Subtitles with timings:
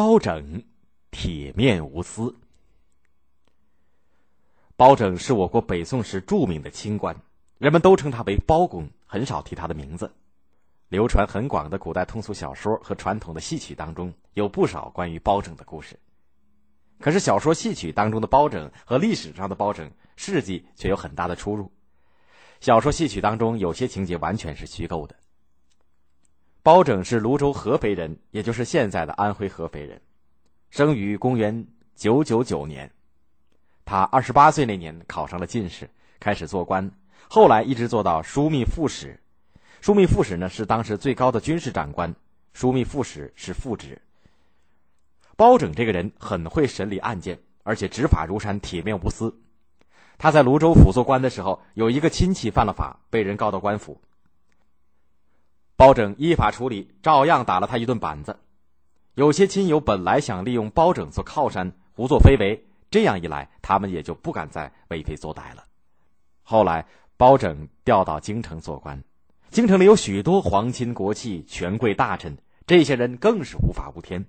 [0.00, 0.64] 包拯
[1.10, 2.34] 铁面无私。
[4.74, 7.14] 包拯是我国北宋时著名的清官，
[7.58, 10.10] 人们都称他为包公，很少提他的名字。
[10.88, 16.00] 流传很广的古代通俗小说和传统的戏曲当中，有不少关于包拯的故事。
[16.98, 21.70] 可是小说、戏曲当中的包拯和历史上的包拯事迹却有很大的出入。
[22.60, 25.14] 小说、戏曲当中有些情节完全是虚构的。
[26.62, 29.98] 包拯是泸州合肥人，也就是现在的安徽合肥人，
[30.68, 31.66] 生于公元
[31.96, 32.90] 九九九年。
[33.86, 35.88] 他二十八岁那年考上了进士，
[36.20, 36.90] 开始做官，
[37.28, 39.18] 后来一直做到枢密副使。
[39.82, 42.14] 枢密副使呢是当时最高的军事长官，
[42.54, 43.98] 枢密副使是副职。
[45.36, 49.34] 包拯这个人很会审理案件，而且执法如山，铁面无私。
[50.18, 53.98] 他在泸州府做官的时候，有一个亲戚犯了法，被人告到官府。
[55.80, 58.36] 包拯依法处理，照样打了他一顿板子。
[59.14, 65.64] 有些亲友本来想利用包拯做靠山，胡作非为，这样一来，他们也就不敢再为非作歹了。
[66.42, 69.02] 后来，包拯调到京城做官，
[69.48, 74.26] 京城里有许多皇亲国戚、权贵大臣，这些人更是无法无天。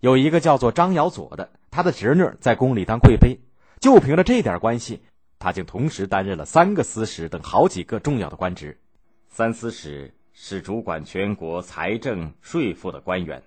[0.00, 3.38] 有一个叫做张尧佐的，他的侄女在宫里当贵妃，
[3.78, 5.02] 就凭着这点关系，
[5.38, 8.80] 他竟同时担任了三个司使等好几个重要的官职。
[9.28, 13.42] 三司使是主管全国财政税赋的官员。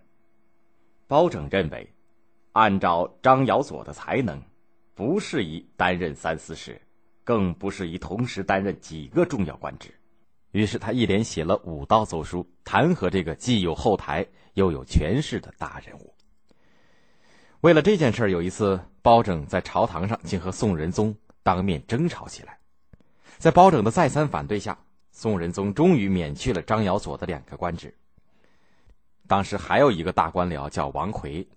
[1.07, 1.89] 包拯认为，
[2.51, 4.39] 按照张尧佐的才能，
[4.93, 6.79] 不适宜担任三司使，
[7.23, 9.89] 更不适宜同时担任几个重要官职。
[10.51, 16.13] 于是他一连写了五道奏书，弹劾这个既有后台又有权势的大人物。
[17.61, 22.59] 为了这件事有一次包拯在朝堂上竟和宋仁宗当面争吵起来，
[23.37, 24.77] 在包拯的再三反对下，
[25.11, 27.93] 宋仁宗终于免去了张尧佐的两个官职。
[29.27, 31.47] 当时还有一个大官僚叫王奎，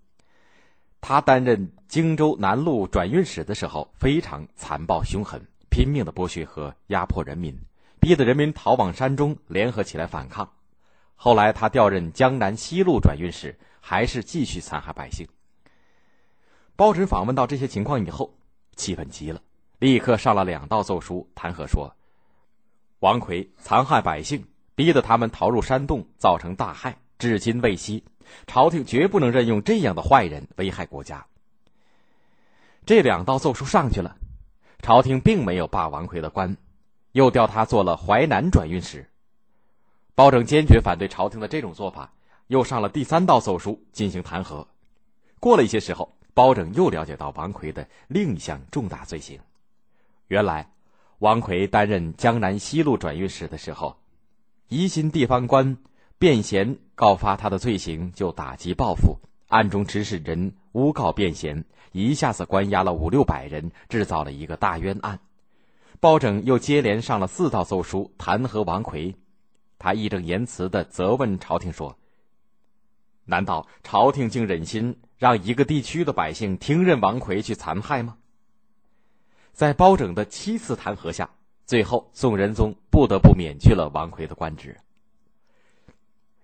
[1.00, 7.58] 他担任荆州南路转运使的时候非常残暴凶狠，拼命的剥削和压迫人民，
[8.00, 10.48] 逼得人民逃往山中，联合起来反抗。
[11.16, 15.26] 后来他调任江南西路转运使，还是继续残害百姓。
[16.76, 18.36] 包拯访问到这些情况以后，
[18.76, 19.40] 气愤极了，
[19.78, 21.94] 立刻上了两道奏书弹劾说
[23.04, 28.02] ：“王奎残害百姓，逼得他们逃入山洞，造成大害，至今未息。
[28.46, 31.26] 朝廷绝不能任用这样的坏人危害国家。”
[32.86, 34.16] 这两道奏书上去了，
[34.80, 36.56] 朝廷并没有罢王奎的官，
[37.12, 39.06] 又调他做了淮南转运使。
[40.14, 42.10] 包拯坚决反对朝廷的这种做法，
[42.46, 44.66] 又上了第三道奏书进行弹劾。
[45.38, 46.16] 过了一些时候。
[46.36, 49.38] 包拯又了解到王奎的另一项重大罪行。
[50.26, 50.68] 原来，
[51.24, 53.96] 王奎担任江南西路转运使的时候，
[54.68, 55.78] 疑心地方官
[56.18, 65.18] 卞贤告发他的罪行，就打击报复，暗中指使人诬告卞贤，一下子关押了五六百人，制造了一个大冤案。
[65.98, 69.16] 包拯又接连上了四道奏书弹劾王奎，
[69.78, 71.96] 他义正言辞的责问朝廷说
[73.24, 78.18] ：“难道朝廷竟忍心？”让一个地区的百姓听任王奎去残害吗？
[79.54, 81.30] 在包拯的七次弹劾下，
[81.64, 84.76] 最后宋仁宗不得不免去了王奎的官职。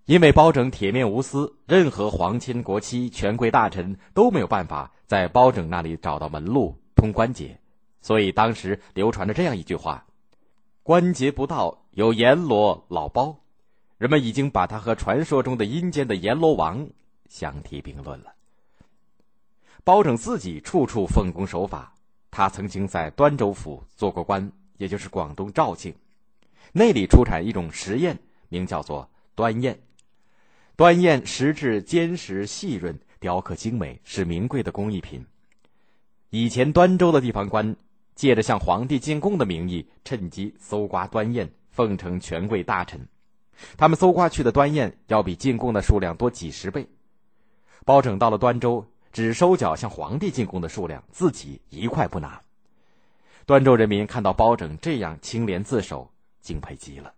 [0.04, 7.58] 因为包拯铁面无私，任何皇亲国戚、权贵大臣都没有办法在包拯那里找到门路通关节，
[8.00, 10.06] 所以当时流传着这样一句话
[10.84, 13.36] ：“关节不到，有阎罗老包。”
[13.98, 16.88] 人们已经把他和传说中的阴间的阎罗王
[17.28, 18.32] 相提并论了。
[19.82, 21.92] 包拯自己处处奉公守法，
[22.40, 25.94] 他曾经在端州府做过官，也就是广东肇庆，
[26.72, 28.16] 那里出产一种食砚，
[28.48, 29.78] 名叫做端砚。
[30.74, 35.22] 端砚石质坚实细润，雕刻精美，是名贵的工艺品。
[36.30, 37.76] 以前端州的地方官
[38.14, 43.06] 借着向皇帝进贡的名义，趁机搜刮端砚，奉承权贵大臣。
[43.76, 46.88] 他们搜刮去的端砚要比进贡的数量多几十倍。
[47.84, 48.89] 包拯到了端州。
[49.12, 52.40] 只收缴向皇帝进贡的数量，自己一块不拿。
[53.46, 56.08] 端州人民看到包拯这样清廉自守，
[56.40, 57.12] 敬佩极了。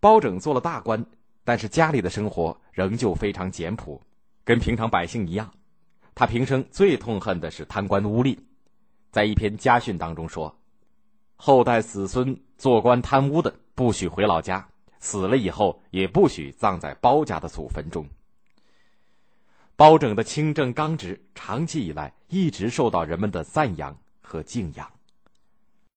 [0.00, 1.04] 包拯做了大官，
[1.44, 4.00] 但是家里的生活仍旧非常简朴，
[4.44, 5.48] 跟平常百姓一样。
[6.14, 8.36] 他平生最痛恨的是贪官污吏，
[9.12, 10.52] 在一篇家训当中说
[11.36, 14.68] ：“后代子孙做官贪污的，不许回老家，
[14.98, 18.04] 死了以后也不许葬在包家的祖坟中。”
[19.78, 24.90] 包拯的清正刚直，长期以来一直受到人们的赞扬和敬仰。